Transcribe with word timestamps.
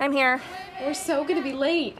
I'm 0.00 0.12
here. 0.12 0.40
We're 0.80 0.94
so 0.94 1.24
gonna 1.24 1.42
be 1.42 1.52
late. 1.52 1.98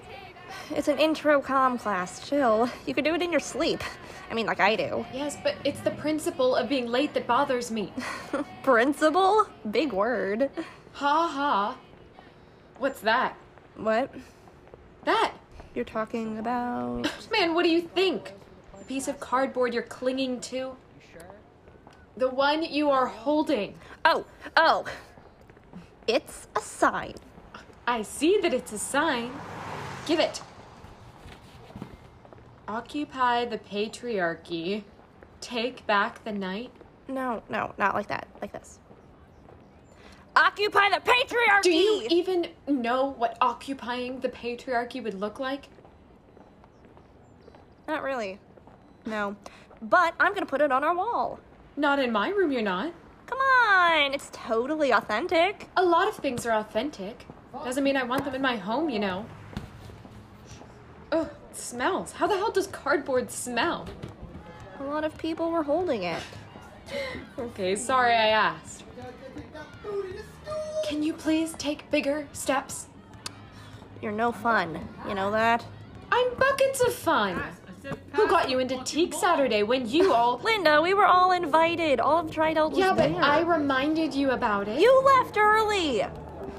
It's 0.71 0.89
an 0.89 0.99
intro 0.99 1.43
com 1.43 1.77
class. 1.77 2.27
Chill. 2.27 2.71
You 2.87 2.95
could 2.95 3.05
do 3.05 3.15
it 3.15 3.21
in 3.21 3.31
your 3.31 3.41
sleep. 3.41 3.83
I 4.31 4.35
mean, 4.35 4.47
like 4.47 4.59
I 4.59 4.75
do. 4.75 5.05
Yes, 5.13 5.37
but 5.43 5.55
it's 5.65 5.81
the 5.81 5.91
principle 5.91 6.57
of 6.57 6.67
being 6.67 6.87
late 6.87 7.13
that 7.13 7.27
bothers 7.27 7.71
me. 7.71 7.93
principle? 8.63 9.47
Big 9.71 9.93
word. 9.93 10.49
Ha 10.93 11.29
ha. 11.29 11.77
What's 12.79 13.01
that? 13.03 13.37
What? 13.77 14.15
That! 15.05 15.35
You're 15.75 15.85
talking 15.85 16.39
about. 16.39 17.11
Man, 17.31 17.53
what 17.55 17.65
do 17.65 17.71
you 17.71 17.83
think? 17.83 18.33
A 18.81 18.85
piece 18.85 19.09
of 19.09 19.21
cardboard 19.21 19.75
you're 19.75 19.83
clinging 19.83 20.41
to? 20.41 20.75
The 22.17 22.31
one 22.31 22.63
you 22.63 22.91
are 22.91 23.07
holding. 23.07 23.75
Oh, 24.07 24.25
oh. 24.57 24.87
It's 26.07 26.49
a 26.57 26.61
sign. 26.61 27.15
I 27.91 28.03
see 28.03 28.39
that 28.41 28.55
it's 28.55 28.73
a 28.73 28.79
sign. 28.79 29.33
Give 30.07 30.21
it. 30.21 30.43
Occupy 32.69 33.47
the 33.47 33.59
patriarchy. 33.59 34.85
Take 35.41 35.85
back 35.89 36.23
the 36.23 36.31
night. 36.31 36.71
No, 37.09 37.43
no, 37.49 37.75
not 37.79 37.97
like 37.97 38.07
that. 38.07 38.29
Like 38.41 38.53
this. 38.53 38.79
Occupy 40.37 40.91
the 40.91 41.01
patriarchy! 41.01 41.63
Do 41.65 41.71
you 41.73 42.07
even 42.09 42.47
know 42.69 43.11
what 43.19 43.37
occupying 43.41 44.21
the 44.21 44.29
patriarchy 44.29 45.03
would 45.03 45.15
look 45.15 45.41
like? 45.41 45.67
Not 47.89 48.05
really. 48.05 48.39
No. 49.05 49.35
But 49.83 50.15
I'm 50.21 50.33
gonna 50.33 50.47
put 50.47 50.61
it 50.61 50.71
on 50.71 50.85
our 50.85 50.95
wall. 50.95 51.41
Not 51.77 51.99
in 51.99 52.13
my 52.13 52.29
room, 52.29 52.53
you're 52.53 52.63
not. 52.63 52.93
Come 53.27 53.41
on, 53.41 54.15
it's 54.15 54.31
totally 54.33 54.93
authentic. 54.93 55.69
A 55.77 55.83
lot 55.83 56.07
of 56.07 56.15
things 56.15 56.47
are 56.47 56.53
authentic. 56.53 57.27
Doesn't 57.53 57.85
mean 57.85 57.97
I 57.97 58.03
want 58.05 58.25
them 58.25 58.35
in 58.35 58.43
my 58.43 58.57
home, 58.57 58.89
you 58.89 58.99
know. 58.99 59.27
Oh, 61.13 61.23
it 61.51 61.57
smells. 61.57 62.13
How 62.13 62.27
the 62.27 62.37
hell 62.37 62.51
does 62.53 62.67
cardboard 62.69 63.31
smell? 63.31 63.87
A 64.79 64.85
lot 64.85 65.05
of 65.05 65.17
people 65.19 65.51
were 65.51 65.63
holding 65.63 66.03
it. 66.05 66.23
Okay, 67.39 67.77
sorry 67.77 68.13
I 68.15 68.29
asked. 68.31 68.83
Can 70.89 71.05
you 71.05 71.13
please 71.13 71.53
take 71.55 71.89
bigger 71.91 72.27
steps? 72.33 72.89
You're 74.03 74.11
no 74.11 74.33
fun. 74.33 74.89
You 75.09 75.15
know 75.15 75.31
that? 75.31 75.65
I'm 76.11 76.35
buckets 76.35 76.81
of 76.81 76.93
fun. 76.93 77.41
Who 78.15 78.27
got 78.29 78.51
you 78.51 78.59
into 78.59 78.83
Teak 78.83 79.15
Saturday 79.15 79.63
when 79.63 79.89
you 79.89 80.13
all. 80.15 80.41
Linda, 80.43 80.83
we 80.83 80.93
were 80.93 81.07
all 81.07 81.31
invited. 81.31 82.01
All 82.01 82.19
of 82.19 82.31
Drydelt 82.31 82.71
was 82.71 82.79
Yeah, 82.81 82.93
but 82.93 83.13
there. 83.13 83.23
I 83.23 83.41
reminded 83.43 84.13
you 84.13 84.31
about 84.31 84.67
it. 84.67 84.81
You 84.81 85.01
left 85.05 85.37
early. 85.39 86.05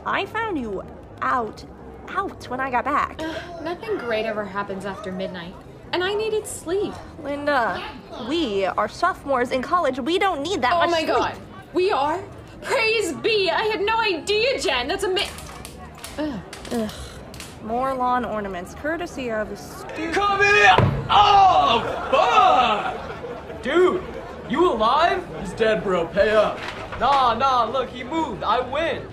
I 0.05 0.25
found 0.25 0.57
you 0.57 0.83
out, 1.21 1.63
out 2.09 2.49
when 2.49 2.59
I 2.59 2.71
got 2.71 2.85
back. 2.85 3.19
Nothing 3.61 3.97
great 3.97 4.25
ever 4.25 4.43
happens 4.43 4.85
after 4.85 5.11
midnight. 5.11 5.53
And 5.93 6.03
I 6.03 6.13
needed 6.13 6.47
sleep. 6.47 6.93
Linda, 7.21 7.83
we 8.27 8.65
are 8.65 8.87
sophomores 8.87 9.51
in 9.51 9.61
college. 9.61 9.99
We 9.99 10.17
don't 10.17 10.41
need 10.41 10.61
that 10.61 10.73
Oh 10.73 10.79
much 10.79 10.91
my 10.91 11.03
god. 11.03 11.37
We 11.73 11.91
are? 11.91 12.21
Praise 12.61 13.13
be! 13.13 13.49
I 13.49 13.63
had 13.63 13.81
no 13.81 13.99
idea, 13.99 14.59
Jen. 14.59 14.87
That's 14.87 15.03
a 15.03 15.27
Ugh. 16.17 16.39
Ugh. 16.71 16.91
More 17.63 17.93
lawn 17.93 18.25
ornaments, 18.25 18.73
courtesy 18.75 19.29
of 19.31 19.49
the 19.49 19.57
stu- 19.57 20.11
Come 20.11 20.41
here! 20.41 20.75
Oh, 21.09 21.81
fuck! 22.11 23.61
Dude, 23.61 24.03
you 24.49 24.71
alive? 24.71 25.23
He's 25.39 25.53
dead, 25.53 25.83
bro. 25.83 26.07
Pay 26.07 26.31
up. 26.31 26.59
Nah, 26.99 27.33
nah, 27.35 27.65
look, 27.65 27.89
he 27.89 28.03
moved. 28.03 28.43
I 28.43 28.59
win. 28.61 29.03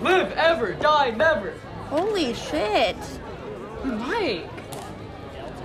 Live 0.00 0.32
ever, 0.32 0.72
die 0.74 1.10
never. 1.10 1.52
Holy 1.88 2.34
shit. 2.34 2.96
Mike. 3.84 4.48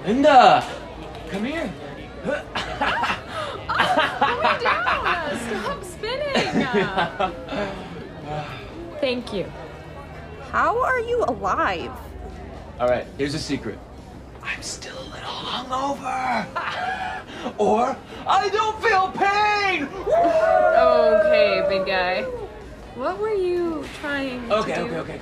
Linda, 0.05 0.63
come 1.29 1.45
here. 1.45 1.71
Oh 3.75 3.79
Calm 4.19 4.61
down. 4.61 5.39
Stop 5.61 5.83
spinning. 5.83 6.53
Thank 9.01 9.33
you. 9.33 9.51
How 10.51 10.77
are 10.81 10.99
you 10.99 11.23
alive? 11.27 11.91
All 12.79 12.87
right, 12.87 13.07
here's 13.17 13.33
a 13.33 13.39
secret. 13.39 13.79
I'm 14.43 14.61
still 14.61 14.95
a 14.97 15.09
little 15.09 15.29
hungover. 15.29 16.45
or 17.57 17.97
I 18.27 18.49
don't 18.49 18.79
feel 18.81 19.09
pain. 19.11 19.87
Okay, 20.77 21.65
big 21.69 21.85
guy. 21.87 22.25
What 22.95 23.19
were 23.19 23.33
you 23.33 23.83
trying 24.01 24.51
Okay, 24.51 24.75
to 24.75 24.81
do? 24.81 24.85
okay, 24.87 24.97
okay, 24.99 25.13
okay. 25.15 25.21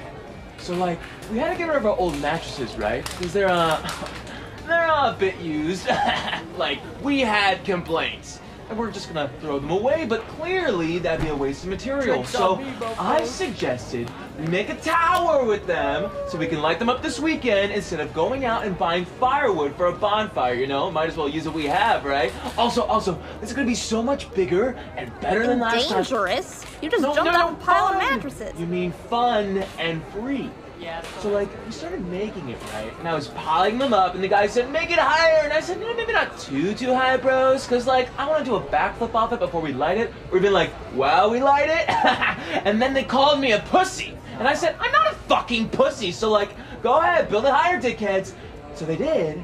So 0.58 0.76
like, 0.76 1.00
we 1.32 1.38
had 1.38 1.52
to 1.54 1.58
get 1.58 1.68
rid 1.70 1.78
of 1.78 1.86
our 1.86 1.98
old 1.98 2.20
mattresses, 2.20 2.76
right? 2.78 3.04
Because 3.06 3.32
they're 3.32 3.48
uh, 3.50 3.90
they're 4.68 4.88
uh, 4.92 5.14
a 5.14 5.18
bit 5.18 5.38
used. 5.38 5.88
like, 6.58 6.80
we 7.02 7.22
had 7.22 7.64
complaints. 7.64 8.41
And 8.72 8.80
we're 8.80 8.90
just 8.90 9.14
gonna 9.14 9.30
throw 9.42 9.59
them 9.59 9.70
away, 9.70 10.06
but 10.06 10.26
clearly 10.30 10.98
that'd 11.00 11.22
be 11.26 11.30
a 11.30 11.36
waste 11.36 11.64
of 11.66 11.70
material. 11.72 12.24
Drinks 12.24 12.30
So 12.30 12.56
me. 12.56 12.74
I 12.98 13.22
suggested 13.26 14.09
we 14.40 14.46
make 14.48 14.70
a 14.70 14.76
tower 14.76 15.44
with 15.44 15.68
them 15.68 16.09
so 16.30 16.38
we 16.38 16.48
can 16.48 16.62
light 16.62 16.80
them 16.80 16.88
up 16.88 17.02
this 17.02 17.20
weekend 17.20 17.74
instead 17.74 18.00
of 18.00 18.14
going 18.14 18.46
out 18.46 18.64
and 18.64 18.78
buying 18.78 19.04
firewood 19.04 19.76
for 19.76 19.88
a 19.88 19.92
bonfire, 19.92 20.54
you 20.54 20.68
know? 20.68 20.90
Might 20.90 21.10
as 21.10 21.18
well 21.18 21.28
use 21.28 21.46
what 21.46 21.54
we 21.54 21.66
have, 21.66 22.06
right? 22.06 22.31
Also, 22.58 22.84
also, 22.84 23.22
this 23.42 23.50
is 23.50 23.56
gonna 23.58 23.68
be 23.68 23.76
so 23.76 24.02
much 24.02 24.34
bigger 24.34 24.70
and 24.96 25.12
better 25.20 25.46
than 25.46 25.60
last 25.60 25.90
time. 25.90 26.04
Dangerous. 26.04 26.66
You 26.81 26.90
just 26.90 27.02
No, 27.04 27.14
jumped 27.14 27.30
no, 27.34 27.38
off 27.40 27.52
no, 27.52 27.58
a 27.58 27.60
pile 27.66 27.88
of 27.88 27.98
mattresses. 27.98 28.58
You 28.58 28.68
mean 28.68 28.94
fun 28.94 29.66
and 29.80 30.02
free. 30.14 30.50
Yeah. 30.81 31.03
So 31.19 31.30
like 31.30 31.50
we 31.66 31.72
started 31.72 32.03
making 32.08 32.50
it 32.50 32.58
right, 32.74 32.92
and 32.97 33.08
I 33.08 33.14
was 33.14 33.28
piling 33.30 33.78
them 33.78 33.94
up, 33.94 34.16
and 34.16 34.24
the 34.24 34.28
guy 34.28 34.47
said 34.47 34.72
make 34.72 34.90
it 34.90 34.97
higher, 34.97 35.44
and 35.44 35.53
I 35.53 35.59
said 35.59 35.80
no, 35.80 35.94
maybe 35.94 36.12
not 36.12 36.40
too 36.40 36.74
too 36.74 36.94
high, 36.96 37.18
bros, 37.18 37.68
cause 37.68 37.86
like 37.86 38.09
I 38.18 38.28
want 38.28 38.44
to 38.44 38.46
do 38.50 38.56
a 38.56 38.62
backflip 38.62 39.14
off 39.14 39.31
it 39.31 39.40
before 39.40 39.62
we 39.62 39.74
light 39.74 40.00
it. 40.00 40.12
Or 40.31 40.38
even 40.38 40.53
like, 40.53 40.72
wow, 40.96 41.30
we 41.30 41.40
light 41.40 41.69
it, 41.69 41.88
and 42.66 42.81
then 42.81 42.96
they 42.96 43.03
called 43.03 43.40
me 43.40 43.52
a 43.52 43.59
pussy, 43.59 44.18
and 44.40 44.47
I 44.47 44.56
said 44.56 44.75
I'm 44.80 44.92
not 44.92 45.12
a 45.12 45.16
fucking 45.16 45.69
pussy, 45.69 46.12
so 46.12 46.31
like 46.31 46.50
go 46.81 47.00
ahead, 47.00 47.30
build 47.30 47.46
it 47.46 47.52
higher, 47.52 47.80
dickheads. 47.80 48.34
So 48.74 48.86
they 48.86 48.96
did, 48.96 49.44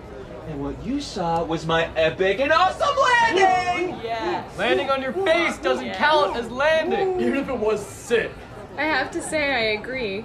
and 0.50 0.64
what 0.64 0.84
you 0.84 1.00
saw 1.02 1.44
was 1.44 1.68
my 1.68 1.86
epic 1.96 2.40
and 2.40 2.52
awesome 2.52 2.96
landing. 3.36 4.04
Yeah. 4.04 4.50
Landing 4.58 4.90
on 4.90 5.04
your 5.04 5.14
face 5.14 5.58
doesn't 5.60 5.94
count 5.94 6.36
as 6.36 6.50
landing. 6.50 7.22
Even 7.22 7.38
if 7.38 7.50
it 7.50 7.58
was 7.58 7.86
sick. 7.86 8.32
I 8.78 8.84
have 8.84 9.12
to 9.12 9.22
say, 9.22 9.54
I 9.54 9.80
agree. 9.80 10.24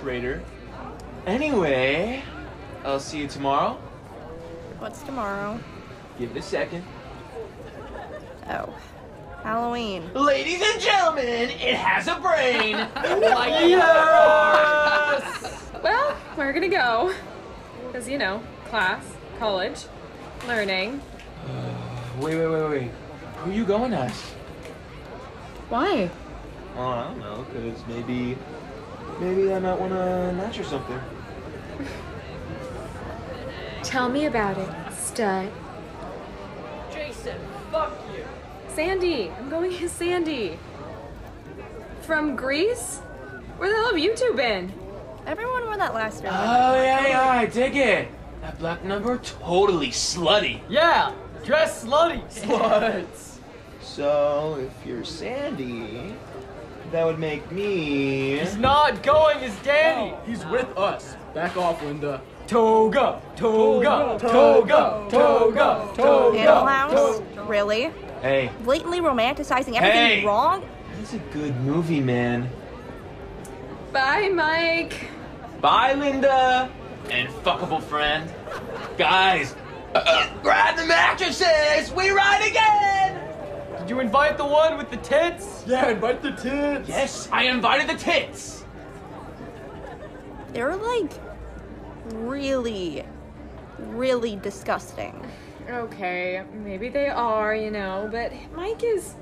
Traitor. 0.00 0.42
Anyway, 1.26 2.22
I'll 2.84 3.00
see 3.00 3.20
you 3.20 3.28
tomorrow. 3.28 3.78
What's 4.78 5.02
tomorrow? 5.02 5.58
Give 6.18 6.30
it 6.30 6.36
a 6.36 6.42
second. 6.42 6.84
Oh, 8.50 8.74
Halloween. 9.42 10.12
Ladies 10.12 10.60
and 10.62 10.78
gentlemen, 10.78 11.24
it 11.48 11.76
has 11.76 12.08
a 12.08 12.16
brain. 12.16 12.76
Like 12.76 13.68
yes! 13.70 15.62
Well, 15.82 16.14
we're 16.36 16.52
gonna 16.52 16.68
go. 16.68 17.14
Because, 17.86 18.06
you 18.06 18.18
know, 18.18 18.42
class, 18.66 19.02
college, 19.38 19.86
learning. 20.46 21.00
wait, 22.20 22.36
wait, 22.36 22.48
wait, 22.48 22.68
wait. 22.70 22.90
Who 23.38 23.50
are 23.50 23.54
you 23.54 23.64
going 23.64 23.94
as? 23.94 24.12
Why? 25.70 26.10
Oh, 26.76 26.86
I 26.86 27.04
don't 27.04 27.18
know, 27.18 27.46
because 27.50 27.80
maybe, 27.86 28.36
maybe 29.20 29.54
I 29.54 29.58
might 29.58 29.80
want 29.80 29.92
to 29.92 30.32
match 30.36 30.58
or 30.58 30.64
something. 30.64 31.00
Tell 33.82 34.08
me 34.08 34.26
about 34.26 34.58
it, 34.58 34.92
stud. 34.92 35.50
Jason, 36.92 37.38
fuck 37.70 37.92
you. 38.14 38.24
Sandy. 38.68 39.30
I'm 39.30 39.48
going 39.48 39.72
as 39.72 39.92
Sandy. 39.92 40.58
From 42.02 42.34
Grease? 42.34 42.98
Where 43.56 43.68
the 43.68 43.76
hell 43.76 43.86
have 43.86 43.98
you 43.98 44.16
two 44.16 44.32
been? 44.34 44.72
Everyone 45.26 45.64
wore 45.64 45.76
that 45.76 45.94
last 45.94 46.22
year. 46.22 46.32
Oh 46.32 46.74
yeah, 46.74 47.06
yeah, 47.06 47.28
I 47.30 47.46
dig 47.46 47.76
it. 47.76 48.08
That 48.42 48.58
black 48.58 48.84
number, 48.84 49.18
totally 49.18 49.88
slutty. 49.88 50.60
Yeah, 50.68 51.14
dress 51.44 51.84
slutty. 51.84 52.22
Sluts. 52.30 53.38
So 53.80 54.58
if 54.60 54.86
you're 54.86 55.04
Sandy, 55.04 56.14
that 56.90 57.06
would 57.06 57.18
make 57.18 57.50
me. 57.50 58.38
He's 58.38 58.56
not 58.56 59.02
going 59.02 59.38
as 59.38 59.56
Danny. 59.62 60.14
He's 60.26 60.44
with 60.46 60.68
us. 60.76 61.16
Back 61.34 61.56
off, 61.56 61.82
Linda. 61.82 62.20
Toga, 62.46 63.20
toga, 63.36 64.18
toga, 64.20 65.06
toga, 65.10 65.88
toga. 65.96 66.38
Animal 66.38 66.66
House? 66.66 67.22
Really? 67.48 67.90
Hey, 68.22 68.50
Blatantly 68.62 69.00
romanticizing 69.00 69.74
everything 69.74 70.20
Hey. 70.20 70.24
wrong? 70.24 70.64
that's 70.98 71.14
a 71.14 71.18
good 71.32 71.58
movie, 71.62 72.00
man. 72.00 72.48
Bye, 73.92 74.28
Mike. 74.28 74.94
Bye, 75.60 75.94
Linda. 75.94 76.70
And 77.10 77.28
fuckable 77.44 77.82
friend. 77.82 78.30
Guys, 78.96 79.54
uh, 79.94 80.28
grab 80.42 80.76
the 80.76 80.86
mattresses. 80.86 81.92
We 81.92 82.10
ride 82.10 82.46
again. 82.48 83.20
Did 83.80 83.90
you 83.90 84.00
invite 84.00 84.36
the 84.38 84.46
one 84.46 84.78
with 84.78 84.90
the 84.90 84.96
tits? 84.98 85.64
Yeah, 85.66 85.90
invite 85.90 86.22
the 86.22 86.30
tits. 86.32 86.88
Yes, 86.88 87.28
I 87.32 87.44
invited 87.44 87.88
the 87.88 87.94
tits. 88.00 88.63
They're 90.54 90.76
like 90.76 91.10
really, 92.12 93.04
really 93.78 94.36
disgusting. 94.36 95.20
Okay, 95.68 96.44
maybe 96.52 96.88
they 96.88 97.08
are, 97.08 97.56
you 97.56 97.72
know, 97.72 98.08
but 98.10 98.32
Mike 98.54 98.84
is. 98.84 99.14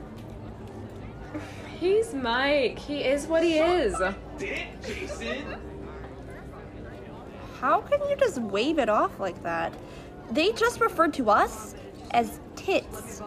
He's 1.81 2.12
Mike. 2.12 2.79
He 2.79 2.99
is 2.99 3.26
what 3.26 3.43
he 3.43 3.58
is. 3.58 3.96
Dick, 4.38 4.67
Jason. 4.84 5.56
How 7.58 7.81
can 7.81 8.00
you 8.11 8.17
just 8.17 8.38
wave 8.38 8.79
it 8.79 8.90
off 8.90 9.19
like 9.19 9.43
that? 9.43 9.73
They 10.31 10.52
just 10.52 10.81
referred 10.81 11.14
to 11.14 11.31
us 11.31 11.75
as 12.11 12.40
tits 12.56 13.23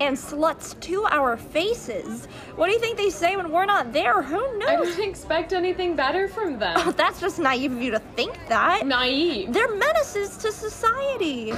and 0.00 0.16
sluts 0.16 0.78
to 0.80 1.04
our 1.04 1.36
faces. 1.36 2.26
What 2.56 2.66
do 2.66 2.72
you 2.72 2.78
think 2.78 2.96
they 2.96 3.10
say 3.10 3.36
when 3.36 3.50
we're 3.50 3.64
not 3.64 3.92
there? 3.92 4.22
Who 4.22 4.58
knows? 4.58 4.68
I 4.68 4.76
don't 4.76 5.00
expect 5.08 5.52
anything 5.52 5.96
better 5.96 6.28
from 6.28 6.58
them. 6.58 6.74
Oh, 6.78 6.92
that's 6.92 7.20
just 7.20 7.38
naive 7.38 7.72
of 7.72 7.80
you 7.80 7.90
to 7.92 7.98
think 7.98 8.38
that. 8.48 8.86
Naive. 8.86 9.52
They're 9.52 9.74
menaces 9.74 10.36
to 10.38 10.52
society. 10.52 11.52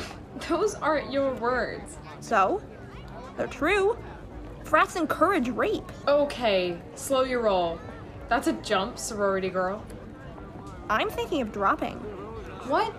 Those 0.49 0.75
aren't 0.77 1.13
your 1.13 1.35
words. 1.35 1.99
So, 2.21 2.63
they're 3.37 3.47
true. 3.47 3.99
Frats 4.65 4.97
encourage 4.97 5.49
rape. 5.49 5.91
Okay, 6.07 6.79
slow 6.95 7.23
your 7.23 7.43
roll. 7.43 7.81
That's 8.29 8.47
a 8.47 8.53
jump, 8.55 8.99
sorority 8.99 9.49
girl. 9.49 9.83
I'm 10.91 11.09
thinking 11.09 11.41
of 11.41 11.53
dropping. 11.53 11.97
What? 12.69 12.95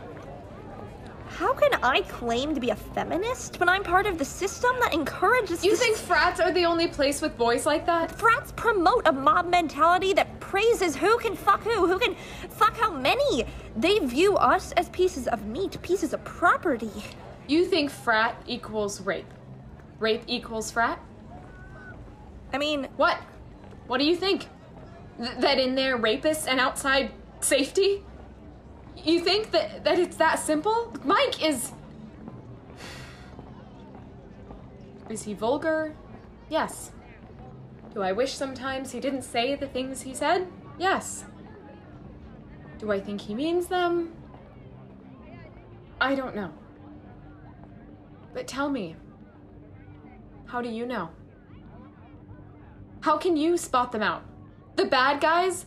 How 1.29 1.53
can 1.53 1.71
I 1.83 2.01
claim 2.01 2.53
to 2.55 2.59
be 2.59 2.71
a 2.71 2.75
feminist 2.75 3.59
when 3.59 3.69
I'm 3.69 3.83
part 3.83 4.05
of 4.05 4.17
the 4.17 4.25
system 4.25 4.71
that 4.81 4.93
encourages 4.93 5.63
You 5.63 5.75
think 5.75 5.95
frats 5.95 6.39
are 6.39 6.51
the 6.51 6.65
only 6.65 6.87
place 6.87 7.21
with 7.21 7.37
boys 7.37 7.65
like 7.65 7.85
that? 7.85 8.11
Frats 8.11 8.51
promote 8.55 9.07
a 9.07 9.11
mob 9.11 9.49
mentality 9.49 10.11
that 10.13 10.39
praises 10.39 10.95
who 10.95 11.17
can 11.19 11.35
fuck 11.35 11.63
who, 11.63 11.87
who 11.87 11.97
can 11.99 12.15
fuck 12.49 12.75
how 12.75 12.91
many. 12.91 13.45
They 13.77 13.99
view 13.99 14.35
us 14.37 14.71
as 14.73 14.89
pieces 14.89 15.27
of 15.27 15.45
meat, 15.45 15.81
pieces 15.81 16.13
of 16.13 16.23
property. 16.25 16.91
You 17.47 17.65
think 17.65 17.89
frat 17.89 18.41
equals 18.45 18.99
rape? 19.01 19.31
Rape 19.99 20.23
equals 20.27 20.71
frat? 20.71 20.99
I 22.51 22.57
mean, 22.57 22.87
What? 22.97 23.17
What 23.87 23.99
do 23.99 24.05
you 24.05 24.15
think? 24.15 24.47
Th- 25.17 25.37
that 25.37 25.57
in 25.59 25.75
there 25.75 25.97
rapists 25.97 26.47
and 26.47 26.59
outside 26.59 27.11
safety? 27.39 28.03
You 29.03 29.19
think 29.21 29.51
that 29.51 29.83
that 29.83 29.99
it's 29.99 30.17
that 30.17 30.39
simple? 30.39 30.93
Mike 31.03 31.43
is 31.43 31.71
Is 35.09 35.23
he 35.23 35.33
vulgar? 35.33 35.95
Yes. 36.49 36.91
Do 37.93 38.03
I 38.03 38.11
wish 38.11 38.33
sometimes 38.33 38.91
he 38.91 38.99
didn't 38.99 39.23
say 39.23 39.55
the 39.55 39.67
things 39.67 40.01
he 40.01 40.13
said? 40.13 40.47
Yes. 40.77 41.25
Do 42.77 42.91
I 42.91 42.99
think 42.99 43.19
he 43.19 43.33
means 43.33 43.67
them? 43.67 44.13
I 45.99 46.13
don't 46.13 46.35
know. 46.35 46.51
But 48.33 48.47
tell 48.47 48.69
me, 48.69 48.95
how 50.45 50.61
do 50.61 50.69
you 50.69 50.85
know? 50.85 51.09
How 53.01 53.17
can 53.17 53.35
you 53.35 53.57
spot 53.57 53.91
them 53.91 54.03
out? 54.03 54.23
The 54.75 54.85
bad 54.85 55.19
guys? 55.19 55.65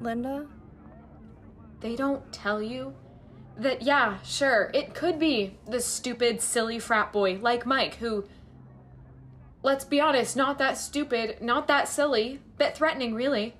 Linda, 0.00 0.46
They 1.80 1.94
don't 1.94 2.32
tell 2.32 2.62
you 2.62 2.94
that, 3.58 3.82
yeah, 3.82 4.18
sure, 4.22 4.70
it 4.72 4.94
could 4.94 5.18
be 5.18 5.58
the 5.68 5.80
stupid, 5.80 6.40
silly 6.40 6.78
frat 6.78 7.12
boy 7.12 7.38
like 7.40 7.66
Mike 7.66 7.96
who, 7.96 8.24
let's 9.62 9.84
be 9.84 10.00
honest, 10.00 10.36
not 10.36 10.58
that 10.58 10.78
stupid, 10.78 11.42
not 11.42 11.68
that 11.68 11.88
silly, 11.88 12.40
bit 12.56 12.74
threatening, 12.76 13.14
really. 13.14 13.54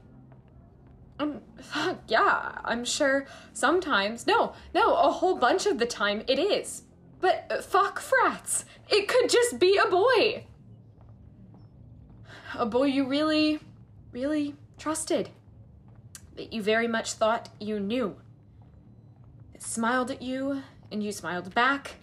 Um, 1.18 1.42
fuck, 1.60 1.98
yeah, 2.08 2.52
I'm 2.64 2.84
sure 2.84 3.26
sometimes, 3.52 4.26
no, 4.26 4.54
no, 4.74 4.94
a 4.94 5.10
whole 5.10 5.36
bunch 5.36 5.66
of 5.66 5.78
the 5.78 5.86
time 5.86 6.22
it 6.26 6.38
is. 6.38 6.84
But 7.20 7.46
uh, 7.50 7.60
fuck 7.60 8.00
frats. 8.00 8.64
It 8.88 9.06
could 9.06 9.28
just 9.28 9.58
be 9.58 9.76
a 9.76 9.88
boy. 9.88 10.46
A 12.54 12.64
boy 12.64 12.84
you 12.84 13.06
really, 13.06 13.60
really 14.12 14.54
trusted. 14.78 15.28
That 16.40 16.54
you 16.54 16.62
very 16.62 16.88
much 16.88 17.12
thought 17.12 17.50
you 17.60 17.78
knew. 17.78 18.16
That 19.52 19.62
smiled 19.62 20.10
at 20.10 20.22
you, 20.22 20.62
and 20.90 21.02
you 21.04 21.12
smiled 21.12 21.54
back. 21.54 21.96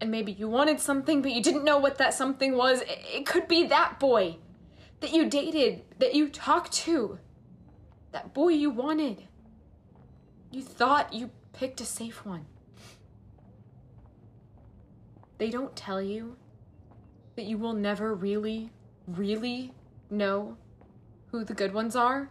And 0.00 0.10
maybe 0.10 0.32
you 0.32 0.48
wanted 0.48 0.80
something, 0.80 1.20
but 1.20 1.30
you 1.30 1.42
didn't 1.42 1.62
know 1.62 1.76
what 1.76 1.98
that 1.98 2.14
something 2.14 2.56
was. 2.56 2.80
It, 2.80 2.98
it 3.14 3.26
could 3.26 3.48
be 3.48 3.66
that 3.66 4.00
boy 4.00 4.38
that 5.00 5.12
you 5.12 5.28
dated, 5.28 5.82
that 5.98 6.14
you 6.14 6.30
talked 6.30 6.72
to. 6.72 7.18
That 8.12 8.32
boy 8.32 8.48
you 8.48 8.70
wanted. 8.70 9.24
You 10.50 10.62
thought 10.62 11.12
you 11.12 11.28
picked 11.52 11.82
a 11.82 11.84
safe 11.84 12.24
one. 12.24 12.46
They 15.36 15.50
don't 15.50 15.76
tell 15.76 16.00
you 16.00 16.38
that 17.34 17.44
you 17.44 17.58
will 17.58 17.74
never 17.74 18.14
really, 18.14 18.70
really 19.06 19.74
know 20.08 20.56
who 21.26 21.44
the 21.44 21.52
good 21.52 21.74
ones 21.74 21.94
are 21.94 22.30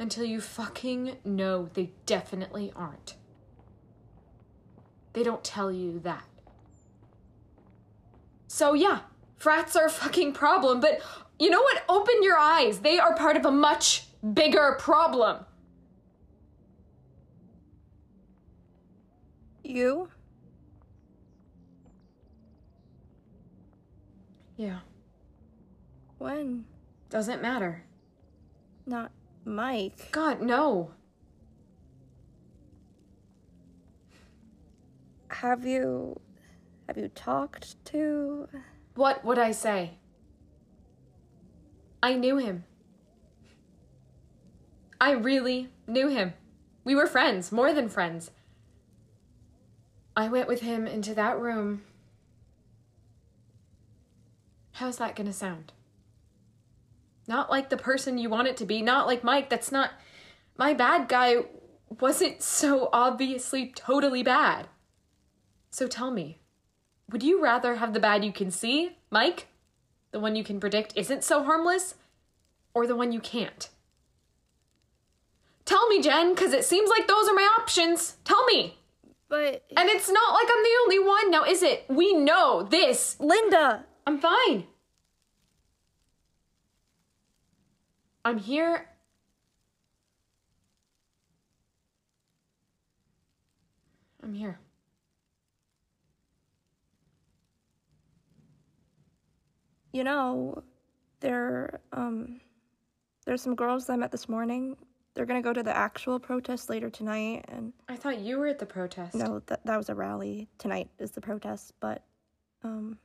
until 0.00 0.24
you 0.24 0.40
fucking 0.40 1.18
know 1.24 1.68
they 1.74 1.90
definitely 2.06 2.72
aren't. 2.74 3.14
They 5.12 5.22
don't 5.22 5.44
tell 5.44 5.70
you 5.70 6.00
that. 6.00 6.24
So, 8.48 8.72
yeah, 8.72 9.00
frats 9.36 9.76
are 9.76 9.86
a 9.86 9.90
fucking 9.90 10.32
problem, 10.32 10.80
but 10.80 11.00
you 11.38 11.50
know 11.50 11.60
what? 11.60 11.84
Open 11.88 12.22
your 12.22 12.38
eyes. 12.38 12.80
They 12.80 12.98
are 12.98 13.14
part 13.14 13.36
of 13.36 13.44
a 13.44 13.52
much 13.52 14.06
bigger 14.34 14.76
problem. 14.78 15.44
you? 19.62 20.08
Yeah, 24.56 24.80
When? 26.18 26.64
doesn't 27.08 27.40
matter. 27.40 27.84
Not 28.84 29.12
Mike. 29.44 30.12
God, 30.12 30.40
no. 30.40 30.92
Have 35.28 35.64
you. 35.64 36.20
Have 36.86 36.98
you 36.98 37.08
talked 37.08 37.82
to. 37.86 38.48
What 38.94 39.24
would 39.24 39.38
I 39.38 39.52
say? 39.52 39.92
I 42.02 42.14
knew 42.14 42.36
him. 42.36 42.64
I 45.00 45.12
really 45.12 45.68
knew 45.86 46.08
him. 46.08 46.34
We 46.84 46.94
were 46.94 47.06
friends, 47.06 47.52
more 47.52 47.72
than 47.72 47.88
friends. 47.88 48.30
I 50.16 50.28
went 50.28 50.48
with 50.48 50.60
him 50.60 50.86
into 50.86 51.14
that 51.14 51.38
room. 51.38 51.82
How's 54.72 54.98
that 54.98 55.14
gonna 55.16 55.32
sound? 55.32 55.72
Not 57.26 57.50
like 57.50 57.70
the 57.70 57.76
person 57.76 58.18
you 58.18 58.28
want 58.28 58.48
it 58.48 58.56
to 58.58 58.66
be, 58.66 58.82
not 58.82 59.06
like 59.06 59.24
Mike. 59.24 59.50
That's 59.50 59.70
not. 59.70 59.92
My 60.56 60.74
bad 60.74 61.08
guy 61.08 61.36
wasn't 62.00 62.42
so 62.42 62.88
obviously 62.92 63.72
totally 63.74 64.22
bad. 64.22 64.68
So 65.70 65.86
tell 65.86 66.10
me, 66.10 66.40
would 67.10 67.22
you 67.22 67.42
rather 67.42 67.76
have 67.76 67.92
the 67.92 68.00
bad 68.00 68.24
you 68.24 68.32
can 68.32 68.50
see, 68.50 68.98
Mike? 69.10 69.46
The 70.12 70.20
one 70.20 70.36
you 70.36 70.44
can 70.44 70.60
predict 70.60 70.92
isn't 70.96 71.24
so 71.24 71.44
harmless? 71.44 71.94
Or 72.74 72.86
the 72.86 72.96
one 72.96 73.12
you 73.12 73.20
can't? 73.20 73.68
Tell 75.64 75.88
me, 75.88 76.02
Jen, 76.02 76.34
because 76.34 76.52
it 76.52 76.64
seems 76.64 76.90
like 76.90 77.06
those 77.06 77.28
are 77.28 77.34
my 77.34 77.48
options. 77.58 78.16
Tell 78.24 78.44
me. 78.46 78.78
But. 79.28 79.64
And 79.76 79.88
it's 79.88 80.10
not 80.10 80.34
like 80.34 80.48
I'm 80.50 80.62
the 80.62 80.78
only 80.82 80.98
one 80.98 81.30
now, 81.30 81.44
is 81.44 81.62
it? 81.62 81.84
We 81.88 82.12
know 82.12 82.64
this. 82.64 83.18
Linda! 83.20 83.84
I'm 84.06 84.18
fine. 84.18 84.64
I'm 88.24 88.38
here. 88.38 88.86
I'm 94.22 94.34
here. 94.34 94.58
You 99.92 100.04
know, 100.04 100.62
there, 101.20 101.80
um, 101.92 102.40
there's 103.24 103.42
some 103.42 103.54
girls 103.54 103.88
I 103.88 103.96
met 103.96 104.12
this 104.12 104.28
morning. 104.28 104.76
They're 105.14 105.26
gonna 105.26 105.42
go 105.42 105.52
to 105.52 105.62
the 105.62 105.76
actual 105.76 106.20
protest 106.20 106.70
later 106.70 106.88
tonight, 106.90 107.46
and 107.48 107.72
I 107.88 107.96
thought 107.96 108.20
you 108.20 108.38
were 108.38 108.46
at 108.46 108.58
the 108.60 108.66
protest. 108.66 109.14
no, 109.16 109.40
that 109.46 109.66
that 109.66 109.76
was 109.76 109.88
a 109.88 109.94
rally. 109.94 110.48
Tonight 110.58 110.88
is 110.98 111.10
the 111.10 111.20
protest, 111.20 111.72
but, 111.80 112.04
um, 112.62 112.98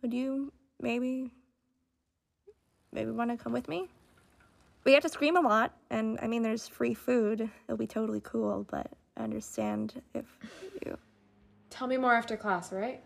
would 0.00 0.12
you 0.12 0.52
maybe, 0.80 1.30
maybe 2.92 3.10
want 3.10 3.30
to 3.30 3.36
come 3.36 3.52
with 3.52 3.68
me? 3.68 3.88
We 4.84 4.92
have 4.94 5.02
to 5.02 5.08
scream 5.08 5.36
a 5.36 5.40
lot, 5.40 5.72
and 5.90 6.18
I 6.20 6.26
mean, 6.26 6.42
there's 6.42 6.66
free 6.66 6.94
food. 6.94 7.48
It'll 7.66 7.76
be 7.76 7.86
totally 7.86 8.20
cool, 8.20 8.66
but 8.70 8.88
I 9.16 9.22
understand 9.22 10.02
if 10.14 10.26
you. 10.84 10.98
Tell 11.70 11.86
me 11.86 11.96
more 11.96 12.14
after 12.14 12.36
class, 12.36 12.72
right? 12.72 13.02